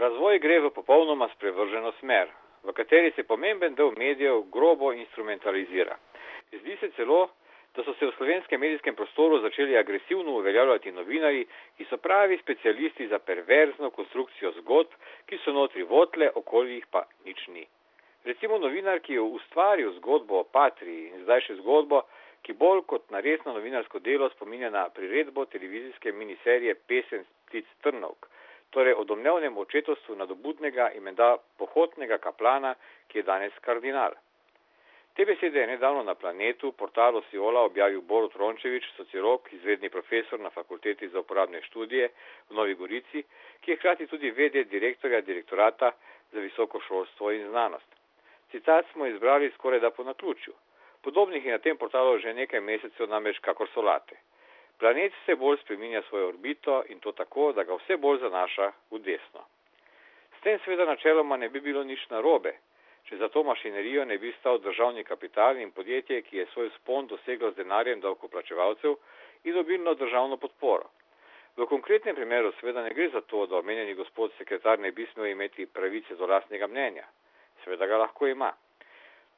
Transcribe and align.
Razvoj 0.00 0.38
gre 0.38 0.60
v 0.64 0.70
popolnoma 0.72 1.26
sprevrženo 1.34 1.90
smer, 1.98 2.30
v 2.64 2.72
kateri 2.72 3.10
se 3.12 3.22
pomemben 3.28 3.74
del 3.76 3.90
medijev 4.00 4.46
grobo 4.52 4.94
instrumentalizira. 4.96 5.98
Zdi 6.52 6.76
se 6.80 6.88
celo, 6.96 7.26
da 7.76 7.84
so 7.84 7.92
se 7.98 8.06
v 8.06 8.14
slovenskem 8.16 8.60
medijskem 8.60 8.96
prostoru 8.96 9.42
začeli 9.44 9.76
agresivno 9.76 10.38
uveljavljati 10.38 10.92
novinari, 10.92 11.44
ki 11.76 11.84
so 11.90 12.00
pravi 12.00 12.38
specialisti 12.40 13.10
za 13.12 13.18
perverzno 13.18 13.90
konstrukcijo 13.90 14.54
zgodb, 14.62 14.96
ki 15.26 15.38
so 15.44 15.52
notri 15.52 15.84
votle, 15.92 16.30
okoli 16.34 16.78
jih 16.78 16.88
pa 16.90 17.04
nič 17.28 17.44
ni. 17.52 17.66
Recimo 18.24 18.58
novinar, 18.58 19.04
ki 19.04 19.18
je 19.18 19.28
ustvaril 19.36 19.92
zgodbo 20.00 20.40
o 20.40 20.48
Patriji 20.48 21.10
in 21.12 21.28
zdaj 21.28 21.44
še 21.50 21.60
zgodbo, 21.60 22.06
ki 22.40 22.56
bolj 22.56 22.86
kot 22.88 23.10
na 23.12 23.20
resno 23.20 23.52
novinarsko 23.52 24.00
delo 24.00 24.32
spominja 24.32 24.72
na 24.72 24.88
priredbo 24.88 25.44
televizijske 25.44 26.12
miniserije 26.12 26.74
Pesen 26.88 27.28
ptic 27.50 27.68
Trnovk, 27.84 28.29
torej 28.70 28.94
o 28.94 29.04
domnevnem 29.04 29.58
očetovstvu 29.58 30.16
nadobudnega 30.16 30.90
in 30.94 31.02
menda 31.02 31.36
pohotnega 31.58 32.18
kaplana, 32.18 32.74
ki 33.08 33.18
je 33.18 33.22
danes 33.22 33.52
kardinal. 33.60 34.14
Te 35.14 35.24
besede 35.26 35.60
je 35.60 35.66
nedavno 35.66 36.02
na 36.02 36.14
planetu, 36.14 36.72
portalu 36.72 37.22
Siola, 37.30 37.60
objavil 37.60 38.00
Borut 38.00 38.36
Rončevič, 38.36 38.86
sociolog, 38.96 39.48
izvedni 39.52 39.90
profesor 39.90 40.40
na 40.40 40.50
fakulteti 40.50 41.08
za 41.08 41.20
uporabne 41.20 41.62
študije 41.62 42.08
v 42.48 42.54
Novi 42.54 42.74
Gorici, 42.74 43.24
ki 43.60 43.70
je 43.70 43.76
hkrati 43.76 44.06
tudi 44.06 44.30
vede 44.30 44.64
direktorja 44.64 45.20
direktorata 45.20 45.92
za 46.32 46.40
visoko 46.40 46.80
šolstvo 46.80 47.32
in 47.32 47.48
znanost. 47.48 47.90
Citat 48.50 48.86
smo 48.92 49.06
izbrali 49.06 49.50
skoraj 49.50 49.80
da 49.80 49.90
po 49.90 50.04
naključju. 50.04 50.54
Podobnih 51.02 51.44
je 51.46 51.52
na 51.52 51.58
tem 51.58 51.76
portalu 51.76 52.18
že 52.18 52.34
nekaj 52.34 52.60
mesecev 52.60 53.08
namreč 53.08 53.38
kakor 53.38 53.68
solate. 53.74 54.16
Planet 54.80 55.12
vse 55.12 55.34
bolj 55.36 55.58
spreminja 55.60 56.02
svojo 56.08 56.28
orbito 56.28 56.82
in 56.88 57.00
to 57.00 57.12
tako, 57.12 57.52
da 57.52 57.64
ga 57.64 57.76
vse 57.76 57.96
bolj 57.96 58.18
zanaša 58.18 58.72
v 58.90 58.98
desno. 59.04 59.42
S 60.38 60.42
tem 60.42 60.58
seveda 60.64 60.86
načeloma 60.88 61.36
ne 61.36 61.48
bi 61.48 61.60
bilo 61.60 61.82
nič 61.84 62.06
narobe, 62.08 62.54
če 63.04 63.18
za 63.20 63.28
to 63.28 63.42
mašinerijo 63.44 64.06
ne 64.08 64.16
bi 64.18 64.32
stal 64.38 64.56
državni 64.58 65.04
kapital 65.04 65.60
in 65.60 65.74
podjetje, 65.76 66.22
ki 66.22 66.36
je 66.36 66.46
svoj 66.54 66.70
spon 66.78 67.10
doseglo 67.12 67.50
z 67.50 67.60
denarjem 67.60 68.00
davkoplačevalcev 68.00 68.96
in 69.44 69.58
obilno 69.58 69.94
državno 69.94 70.40
podporo. 70.40 70.88
V 71.56 71.66
konkretnem 71.68 72.16
primeru 72.16 72.54
seveda 72.60 72.80
ne 72.82 72.94
gre 72.96 73.10
za 73.12 73.20
to, 73.20 73.44
da 73.46 73.58
omenjeni 73.60 73.94
gospod 73.94 74.32
sekretar 74.38 74.78
ne 74.78 74.92
bi 74.96 75.06
smel 75.12 75.26
imeti 75.26 75.66
pravice 75.66 76.16
do 76.16 76.26
lastnega 76.26 76.66
mnenja. 76.66 77.04
Seveda 77.64 77.86
ga 77.86 78.00
lahko 78.06 78.26
ima. 78.26 78.52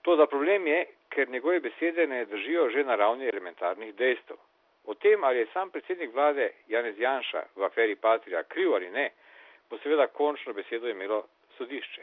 To, 0.02 0.16
da 0.16 0.26
problem 0.26 0.66
je, 0.66 0.86
ker 1.10 1.28
njegove 1.28 1.60
besede 1.60 2.06
ne 2.06 2.24
držijo 2.24 2.70
že 2.70 2.84
na 2.84 2.94
ravni 2.94 3.26
elementarnih 3.26 3.94
dejstev. 3.94 4.38
O 4.84 4.94
tem, 4.94 5.24
ali 5.24 5.38
je 5.38 5.46
sam 5.52 5.70
predsednik 5.70 6.14
vlade 6.14 6.50
Janez 6.68 6.98
Janša 6.98 7.44
v 7.56 7.64
aferi 7.64 7.96
Patrija 7.96 8.42
kriv 8.42 8.74
ali 8.74 8.90
ne, 8.90 9.10
bo 9.70 9.78
seveda 9.78 10.06
končno 10.06 10.52
besedo 10.52 10.88
imelo 10.88 11.24
sodišče. 11.56 12.02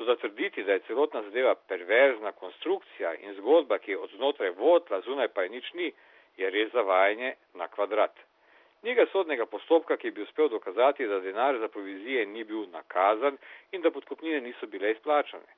To 0.00 0.04
zatrditi, 0.04 0.62
da 0.64 0.72
je 0.72 0.80
celotna 0.86 1.22
zadeva 1.22 1.54
perverzna 1.54 2.32
konstrukcija 2.32 3.14
in 3.14 3.34
zgodba, 3.34 3.78
ki 3.78 3.90
je 3.90 3.98
od 3.98 4.10
znotraj 4.16 4.50
votla, 4.50 5.00
zunaj 5.00 5.28
pa 5.28 5.42
je 5.42 5.48
nič 5.48 5.72
ni, 5.72 5.92
je 6.36 6.50
res 6.50 6.72
zavajanje 6.72 7.34
na 7.54 7.68
kvadrat. 7.68 8.16
Njega 8.82 9.06
sodnega 9.12 9.46
postopka, 9.46 9.96
ki 9.96 10.10
bi 10.10 10.22
uspel 10.22 10.48
dokazati, 10.48 11.06
da 11.06 11.20
denar 11.20 11.58
za 11.58 11.68
provizije 11.68 12.26
ni 12.26 12.44
bil 12.44 12.64
nakazan 12.72 13.36
in 13.72 13.82
da 13.82 13.90
podkupnine 13.90 14.40
niso 14.40 14.66
bile 14.66 14.90
izplačane. 14.90 15.52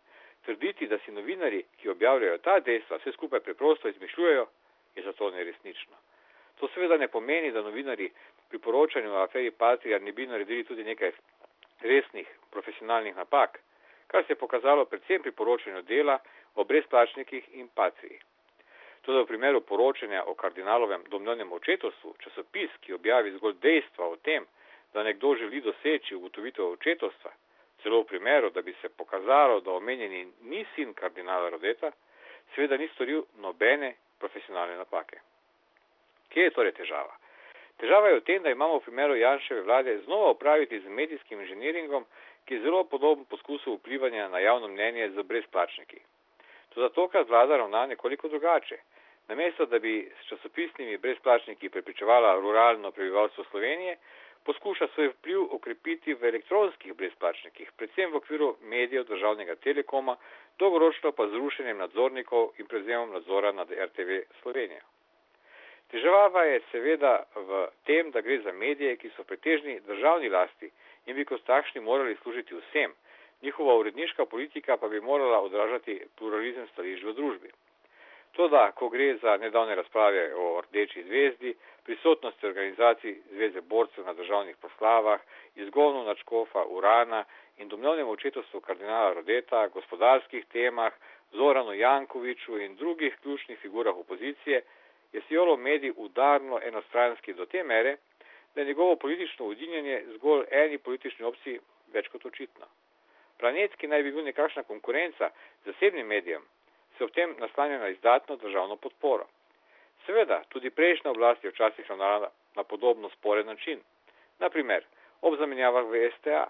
Trditi, 0.45 0.87
da 0.87 0.99
si 0.99 1.13
novinari, 1.13 1.65
ki 1.79 1.89
objavljajo 1.89 2.39
ta 2.39 2.61
dejstva, 2.61 2.99
vse 2.99 3.13
skupaj 3.13 3.41
preprosto 3.41 3.89
izmišljujejo, 3.89 4.47
je 4.95 5.03
zato 5.03 5.31
neresnično. 5.31 5.97
To 6.61 6.69
seveda 6.75 6.97
ne 6.97 7.09
pomeni, 7.09 7.51
da 7.53 7.63
novinari 7.63 8.11
pri 8.49 8.59
poročanju 8.59 9.13
o 9.13 9.23
aferi 9.23 9.51
Patrija 9.51 9.99
ne 9.99 10.13
bi 10.13 10.27
naredili 10.27 10.65
tudi 10.65 10.85
nekaj 10.85 11.13
resnih 11.81 12.29
profesionalnih 12.51 13.17
napak, 13.17 13.59
kar 14.07 14.25
se 14.27 14.33
je 14.33 14.43
pokazalo 14.43 14.85
predvsem 14.85 15.23
pri 15.23 15.33
poročanju 15.33 15.83
dela 15.83 16.19
o 16.55 16.65
brezplačnikih 16.65 17.49
in 17.53 17.69
Patriji. 17.69 18.19
Tudi 19.03 19.19
v 19.19 19.27
primeru 19.27 19.61
poročanja 19.61 20.25
o 20.27 20.35
kardinalovem 20.35 21.03
domnevnem 21.11 21.53
očetovstvu, 21.53 22.15
časopis, 22.19 22.71
ki 22.81 22.95
objavi 22.95 23.33
zgolj 23.39 23.57
dejstva 23.63 24.07
o 24.07 24.17
tem, 24.17 24.47
da 24.95 25.03
nekdo 25.03 25.35
želi 25.35 25.61
doseči 25.61 26.15
ugotovitev 26.15 26.77
očetovstva, 26.77 27.33
celo 27.83 28.03
v 28.03 28.07
primeru, 28.07 28.51
da 28.51 28.63
bi 28.63 28.75
se 28.81 28.89
pokazalo, 28.89 29.61
da 29.61 29.73
omenjeni 29.73 30.29
ni 30.43 30.65
sin 30.75 30.95
kardinala 30.95 31.51
Rodeta, 31.51 31.91
seveda 32.55 32.77
ni 32.77 32.89
storil 32.95 33.25
nobene 33.37 33.95
profesionalne 34.19 34.77
napake. 34.77 35.19
Kje 36.33 36.49
je 36.49 36.55
torej 36.57 36.73
težava? 36.73 37.13
Težava 37.81 38.09
je 38.09 38.21
v 38.21 38.25
tem, 38.25 38.43
da 38.43 38.51
imamo 38.51 38.79
v 38.79 38.87
primeru 38.87 39.17
Janševe 39.19 39.63
vlade 39.67 39.99
znova 40.05 40.31
upraviti 40.31 40.81
z 40.81 40.89
medijskim 40.89 41.41
inženiringom, 41.41 42.07
ki 42.47 42.55
je 42.55 42.63
zelo 42.63 42.85
podoben 42.85 43.25
poskusu 43.25 43.75
vplivanja 43.77 44.29
na 44.29 44.39
javno 44.39 44.69
mnenje 44.69 45.11
z 45.11 45.23
brezplačniki. 45.23 46.01
To 46.75 46.81
zato, 46.81 47.09
ker 47.09 47.27
vlada 47.29 47.57
ravna 47.57 47.87
nekoliko 47.87 48.29
drugače. 48.29 48.79
Namesto, 49.29 49.67
da 49.67 49.79
bi 49.79 50.11
s 50.21 50.29
časopisnimi 50.29 50.97
brezplačniki 50.99 51.69
prepričevala 51.69 52.35
ruralno 52.41 52.91
prebivalstvo 52.91 53.45
Slovenije, 53.51 53.97
poskuša 54.45 54.89
svoj 54.95 55.09
vpliv 55.09 55.43
okrepiti 55.55 56.15
v 56.15 56.29
elektronskih 56.29 56.95
brezplačnikih, 56.95 57.73
predvsem 57.77 58.11
v 58.11 58.17
okviru 58.17 58.57
medijev 58.63 59.05
državnega 59.05 59.55
telekoma, 59.55 60.17
dolgoročno 60.59 61.13
pa 61.13 61.29
z 61.29 61.39
rušenjem 61.45 61.79
nadzornikov 61.79 62.51
in 62.59 62.67
prevzemom 62.67 63.13
nadzora 63.13 63.53
nad 63.53 63.71
RTV 63.71 64.19
Slovenija. 64.43 64.83
Težava 65.93 66.43
je 66.49 66.61
seveda 66.71 67.19
v 67.37 67.67
tem, 67.85 68.11
da 68.11 68.21
gre 68.25 68.39
za 68.41 68.53
medije, 68.53 68.97
ki 68.97 69.11
so 69.13 69.25
pretežni 69.29 69.81
državni 69.85 70.31
lasti 70.33 70.71
in 71.07 71.17
bi 71.17 71.25
kot 71.29 71.45
takšni 71.45 71.83
morali 71.85 72.17
služiti 72.23 72.55
vsem, 72.55 72.95
njihova 73.43 73.75
uredniška 73.77 74.25
politika 74.27 74.77
pa 74.77 74.89
bi 74.89 75.01
morala 75.01 75.43
odražati 75.45 76.01
pluralizem 76.17 76.67
stališč 76.73 77.05
v 77.05 77.13
družbi. 77.13 77.53
Toda, 78.33 78.71
ko 78.73 78.89
gre 78.89 79.17
za 79.21 79.37
nedavne 79.37 79.75
razprave 79.75 80.35
o 80.35 80.61
Rdeči 80.65 81.03
zvezdi, 81.03 81.55
prisotnosti 81.85 82.47
organizacij 82.47 83.19
Zveze 83.31 83.61
borcev 83.61 84.07
na 84.07 84.15
državnih 84.15 84.57
poslavah, 84.57 85.21
izgonu 85.55 86.05
načkofa 86.05 86.65
Urana 86.65 87.25
in 87.59 87.69
domnevnem 87.69 88.09
očetovstvu 88.09 88.61
kardinala 88.61 89.13
Rodeta, 89.13 89.67
gospodarskih 89.69 90.47
temah, 90.53 90.93
Zoranu 91.33 91.75
Jankoviču 91.75 92.59
in 92.59 92.77
drugih 92.77 93.17
ključnih 93.23 93.59
figurah 93.59 93.97
opozicije, 93.97 94.63
medij 95.73 95.93
udarno 95.97 96.61
enostranski 96.63 97.35
do 97.35 97.47
te 97.47 97.65
mere, 97.65 97.97
da 98.55 98.61
je 98.61 98.67
njegovo 98.67 98.97
politično 98.97 99.47
udinjanje 99.47 100.05
zgolj 100.15 100.45
eni 100.51 100.79
politični 100.79 101.25
opciji 101.25 101.61
več 101.93 102.09
kot 102.09 102.25
očitno. 102.27 102.67
Planet, 103.39 103.77
ki 103.77 103.89
naj 103.89 104.03
bi 104.03 104.13
bil 104.13 104.25
nekakšna 104.25 104.63
konkurenca 104.63 105.31
zasebnim 105.65 106.07
medijem, 106.07 106.43
se 106.97 107.05
ob 107.05 107.11
tem 107.11 107.35
naslanja 107.39 107.79
na 107.79 107.89
izdatno 107.89 108.37
državno 108.37 108.77
podporo. 108.77 109.27
Seveda, 110.07 110.43
tudi 110.49 110.71
prejšnja 110.71 111.11
oblast 111.11 111.45
je 111.45 111.51
včasih 111.51 111.91
ravnala 111.91 112.31
na 112.57 112.65
podobno 112.65 113.11
sporen 113.11 113.47
način. 113.47 113.81
Naprimer, 114.39 114.85
ob 115.23 115.39
zamenjavah 115.39 115.87
v 115.87 116.11
STA. 116.19 116.47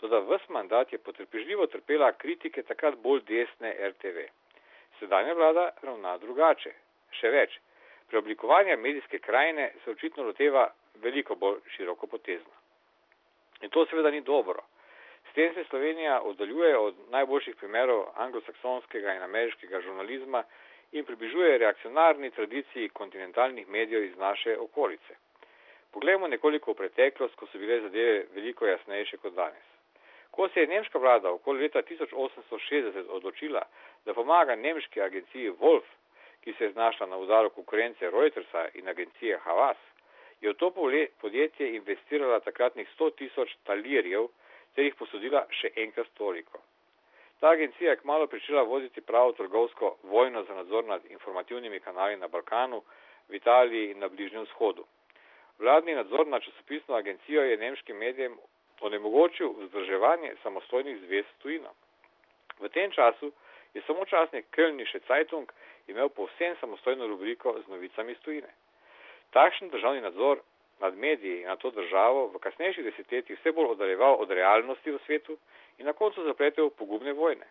Toda 0.00 0.18
ves 0.18 0.48
mandat 0.48 0.92
je 0.92 0.98
potrpežljivo 0.98 1.66
trpela 1.66 2.12
kritike 2.12 2.62
takrat 2.62 2.94
bolj 3.04 3.20
desne 3.28 3.74
RTV. 3.88 4.28
Sedanja 4.98 5.34
vlada 5.34 5.70
ravna 5.82 6.16
drugače. 6.18 6.72
Še 7.20 7.32
več, 7.34 7.58
preoblikovanja 8.10 8.76
medijske 8.76 9.18
krajine 9.18 9.72
se 9.84 9.90
očitno 9.90 10.22
loteva 10.22 10.70
veliko 10.94 11.34
bolj 11.34 11.58
široko 11.76 12.06
potezno. 12.06 12.52
In 13.60 13.70
to 13.70 13.86
seveda 13.86 14.10
ni 14.10 14.20
dobro. 14.20 14.62
S 15.30 15.34
tem 15.34 15.54
se 15.54 15.64
Slovenija 15.64 16.20
oddaljuje 16.22 16.78
od 16.78 16.94
najboljših 17.10 17.56
primerov 17.56 18.04
anglosaksonskega 18.16 19.14
in 19.14 19.22
ameriškega 19.22 19.80
žurnalizma 19.80 20.42
in 20.92 21.04
približuje 21.04 21.58
reakcionarni 21.58 22.30
tradiciji 22.30 22.88
kontinentalnih 22.88 23.68
medijev 23.68 24.04
iz 24.04 24.16
naše 24.16 24.58
okolice. 24.58 25.14
Poglejmo 25.90 26.28
nekoliko 26.28 26.72
v 26.72 26.74
preteklost, 26.74 27.34
ko 27.34 27.46
so 27.46 27.58
bile 27.58 27.80
zadeve 27.80 28.24
veliko 28.34 28.66
jasnejše 28.66 29.16
kot 29.16 29.34
danes. 29.34 29.66
Ko 30.30 30.48
se 30.48 30.60
je 30.60 30.66
nemška 30.66 30.98
vlada 30.98 31.30
okoli 31.30 31.62
leta 31.62 31.82
1860 31.82 33.08
odločila, 33.08 33.62
da 34.04 34.14
pomaga 34.14 34.56
nemški 34.56 35.00
agenciji 35.02 35.50
Wolf, 35.50 35.86
ki 36.44 36.52
se 36.58 36.64
je 36.64 36.72
znašla 36.72 37.06
na 37.06 37.16
udaru 37.16 37.50
konkurence 37.50 38.10
Reutersa 38.10 38.68
in 38.74 38.88
agencije 38.88 39.38
Havas, 39.38 39.76
je 40.40 40.50
v 40.50 40.54
to 40.54 40.70
podjetje 41.20 41.76
investirala 41.76 42.40
takratnih 42.40 42.88
100 42.98 43.14
tisoč 43.16 43.56
talirjev 43.64 44.28
ter 44.74 44.84
jih 44.84 44.94
posodila 44.94 45.46
še 45.50 45.72
enkrat 45.76 46.08
toliko. 46.14 46.62
Ta 47.40 47.48
agencija 47.48 47.90
je 47.90 47.96
kmalo 47.96 48.26
pričela 48.26 48.62
voditi 48.62 49.00
pravo 49.00 49.32
trgovsko 49.32 49.96
vojno 50.02 50.42
za 50.44 50.54
nadzor 50.54 50.84
nad 50.84 51.04
informativnimi 51.04 51.80
kanali 51.80 52.16
na 52.16 52.28
Balkanu, 52.28 52.82
v 53.30 53.34
Italiji 53.34 53.90
in 53.90 53.98
na 53.98 54.08
Bližnjem 54.08 54.42
vzhodu. 54.42 54.84
Vladni 55.58 55.94
nadzor 55.94 56.26
nad 56.26 56.42
časopisno 56.42 56.94
agencijo 56.94 57.42
je 57.42 57.56
nemškim 57.56 57.96
medijem 57.96 58.38
onemogočil 58.80 59.52
vzdrževanje 59.58 60.34
samostojnih 60.42 60.98
zvez 61.06 61.24
tujino. 61.42 61.70
V 62.58 62.68
tem 62.68 62.90
času 62.90 63.32
je 63.74 63.82
samo 63.86 64.04
časnik 64.04 64.46
Kölnische 64.56 65.00
Zeitung 65.08 65.52
imel 65.90 66.08
povsem 66.08 66.56
samostojno 66.60 67.06
rubriko 67.06 67.56
z 67.64 67.68
novicami 67.68 68.12
iz 68.12 68.20
tujine. 68.24 68.50
Takšen 69.30 69.70
državni 69.70 70.00
nadzor 70.00 70.40
nad 70.80 70.96
mediji 70.96 71.40
in 71.40 71.46
na 71.46 71.56
to 71.56 71.70
državo 71.70 72.26
v 72.34 72.38
kasnejših 72.38 72.84
desetletjih 72.84 73.38
vse 73.38 73.52
bolj 73.52 73.74
oddaljeval 73.74 74.16
od 74.22 74.30
realnosti 74.30 74.90
v 74.90 75.02
svetu 75.06 75.36
in 75.78 75.86
na 75.86 75.92
koncu 75.92 76.24
zapletel 76.24 76.70
pogubne 76.70 77.12
vojne. 77.12 77.46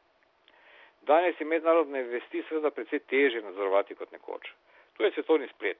Danes 1.01 1.39
je 1.39 1.45
mednarodne 1.45 2.03
vesti 2.03 2.43
seveda 2.49 2.71
precej 2.71 2.99
teže 2.99 3.41
nadzorovati 3.41 3.95
kot 3.95 4.11
nekoč. 4.11 4.51
To 4.97 5.05
je 5.05 5.11
svetovni 5.11 5.47
splet. 5.47 5.79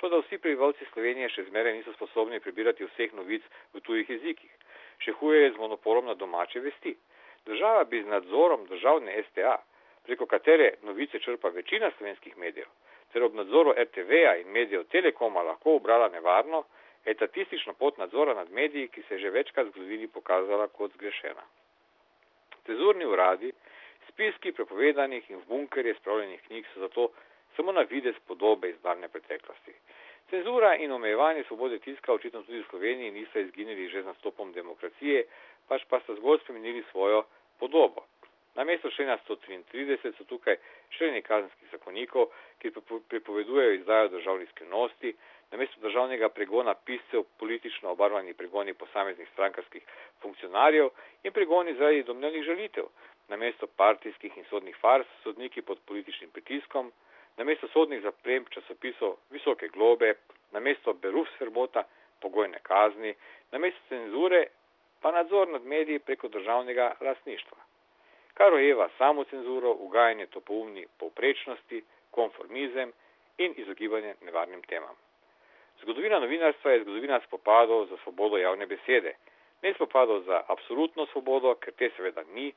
To, 0.00 0.08
da 0.08 0.18
vsi 0.20 0.38
prebivalci 0.38 0.84
Slovenije 0.92 1.28
še 1.32 1.46
zmeraj 1.48 1.76
niso 1.78 1.92
sposobni 1.94 2.40
prebirati 2.40 2.84
vseh 2.84 3.14
novic 3.16 3.44
v 3.72 3.80
tujih 3.80 4.10
jezikih. 4.10 4.50
Še 4.98 5.14
huje 5.20 5.44
je 5.44 5.52
z 5.52 5.60
monopolom 5.60 6.10
na 6.10 6.14
domače 6.14 6.60
vesti. 6.60 6.96
Država 7.46 7.84
bi 7.84 8.02
z 8.02 8.10
nadzorom 8.10 8.66
državne 8.66 9.14
STA, 9.30 9.56
preko 10.06 10.26
katere 10.26 10.74
novice 10.82 11.18
črpa 11.18 11.48
večina 11.48 11.90
slovenskih 11.98 12.36
medijev, 12.36 12.66
ter 13.12 13.22
ob 13.22 13.34
nadzoru 13.34 13.74
RTV-ja 13.76 14.36
in 14.40 14.48
medijev 14.48 14.84
Telekoma 14.84 15.42
lahko 15.42 15.76
obrala 15.76 16.08
nevarno 16.08 16.64
etatistično 17.06 17.72
pot 17.72 17.98
nadzora 17.98 18.34
nad 18.34 18.50
mediji, 18.50 18.88
ki 18.88 19.02
se 19.02 19.14
je 19.14 19.18
že 19.18 19.30
večkrat 19.30 19.66
v 19.66 19.70
zgodovini 19.70 20.08
pokazala 20.08 20.66
kot 20.68 20.92
zgrešena. 20.92 21.44
Cezurni 22.66 23.06
uradi, 23.06 23.52
spiski 24.08 24.52
prepovedanih 24.52 25.30
in 25.30 25.36
v 25.36 25.46
bunkerje 25.48 25.94
spravljenih 25.94 26.42
knjig 26.46 26.66
so 26.74 26.80
zato 26.80 27.08
samo 27.56 27.72
na 27.72 27.86
videz 27.90 28.14
podobe 28.26 28.70
iz 28.70 28.80
daljne 28.82 29.08
preteklosti. 29.08 29.72
Cenzura 30.30 30.74
in 30.76 30.92
omejevanje 30.92 31.44
svobode 31.44 31.78
tiska 31.78 32.12
očitno 32.12 32.42
tudi 32.42 32.58
v 32.58 32.70
Sloveniji 32.70 33.10
niso 33.10 33.38
izginili 33.38 33.88
že 33.88 34.02
z 34.02 34.06
nastopom 34.06 34.52
demokracije, 34.52 35.24
pač 35.68 35.84
pa 35.88 36.00
so 36.00 36.14
zgolj 36.14 36.38
spremenili 36.42 36.82
svojo 36.90 37.22
podobo. 37.58 38.06
Na 38.56 38.64
mesto 38.64 38.90
člena 38.90 39.18
133 39.28 40.16
so 40.16 40.24
tukaj 40.24 40.56
členi 40.96 41.22
kazenskih 41.22 41.68
zakonikov, 41.70 42.30
ki 42.58 42.70
prepovedujejo 43.08 43.72
izdajo 43.72 44.08
državnih 44.08 44.48
skrivnosti, 44.50 45.12
na 45.50 45.58
mesto 45.58 45.80
državnega 45.80 46.28
pregona 46.28 46.74
piscev 46.74 47.22
politično 47.38 47.90
obarvani 47.90 48.32
pregoni 48.34 48.74
posameznih 48.74 49.28
strankarskih 49.32 49.82
funkcionarjev 50.22 50.88
in 51.22 51.32
pregoni 51.32 51.74
zaradi 51.74 52.02
domnevnih 52.02 52.44
žalitev, 52.44 52.88
na 53.28 53.36
mesto 53.36 53.66
partijskih 53.66 54.36
in 54.36 54.48
sodnih 54.50 54.76
fars 54.80 55.06
sodniki 55.22 55.62
pod 55.62 55.78
političnim 55.86 56.30
pritiskom, 56.30 56.92
na 57.36 57.44
mesto 57.44 57.68
sodnih 57.68 58.02
zaprem 58.02 58.48
časopisov 58.50 59.16
visoke 59.30 59.68
globe, 59.68 60.14
na 60.52 60.60
mesto 60.60 60.92
beruf 60.94 61.28
srbota 61.38 61.84
pogojne 62.20 62.58
kazni, 62.62 63.14
na 63.52 63.58
mesto 63.58 63.80
cenzure 63.88 64.46
pa 65.02 65.12
nadzor 65.12 65.48
nad 65.48 65.62
mediji 65.62 65.98
preko 65.98 66.28
državnega 66.28 66.94
lasništva 67.00 67.65
kar 68.36 68.50
rojeva 68.52 68.88
samo 68.98 69.24
cenzuro, 69.24 69.72
ugajanje 69.72 70.26
topoumni 70.26 70.86
povprečnosti, 70.98 71.82
konformizem 72.10 72.92
in 73.38 73.54
izogibanje 73.56 74.14
nevarnim 74.20 74.62
temam. 74.62 74.96
Zgodovina 75.82 76.20
novinarstva 76.20 76.70
je 76.70 76.82
zgodovina 76.82 77.20
spopadov 77.26 77.86
za 77.86 77.96
svobodo 78.02 78.36
javne 78.36 78.66
besede, 78.66 79.14
ne 79.62 79.74
spopadov 79.74 80.22
za 80.22 80.42
absolutno 80.48 81.06
svobodo, 81.06 81.54
ker 81.54 81.72
te 81.72 81.90
seveda 81.96 82.24
ni, 82.34 82.52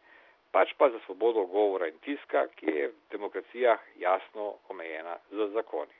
pač 0.51 0.73
pa 0.77 0.89
za 0.89 0.99
svobodo 1.05 1.45
govora 1.45 1.87
in 1.87 1.99
tiska, 1.99 2.47
ki 2.55 2.65
je 2.65 2.87
v 2.87 2.95
demokracijah 3.11 3.79
jasno 3.99 4.55
omejena 4.69 5.17
z 5.31 5.47
zakoni. 5.53 5.95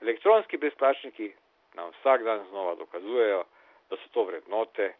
Elektronski 0.00 0.56
brezplačniki 0.56 1.32
nam 1.74 1.90
vsak 1.90 2.22
dan 2.22 2.44
znova 2.50 2.74
dokazujejo, 2.74 3.44
da 3.90 3.96
so 3.96 4.08
to 4.12 4.24
vrednote, 4.24 4.92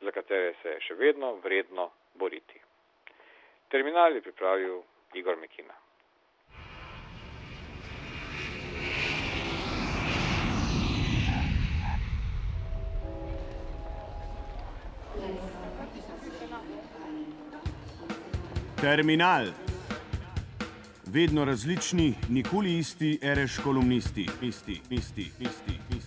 za 0.00 0.10
katere 0.10 0.54
se 0.62 0.68
je 0.68 0.80
še 0.80 0.94
vedno 0.94 1.34
vredno 1.44 1.90
boriti. 2.14 2.67
Terminal 3.70 4.14
je 4.14 4.22
pripravil 4.22 4.82
Igor 5.14 5.36
Mekina. 5.36 5.74
Terminal. 18.80 19.46
Vedno 21.06 21.44
različni, 21.44 22.14
nikoli 22.28 22.78
isti, 22.78 23.18
ereš 23.22 23.58
kolumnisti, 23.64 24.26
isti, 24.42 24.80
isti, 24.90 25.22
isti. 25.40 25.72
isti. 25.90 25.97